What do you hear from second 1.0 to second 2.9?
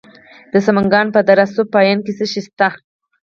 په دره صوف پاین کې څه شی شته؟